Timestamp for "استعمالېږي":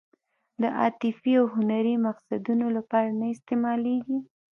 3.33-4.17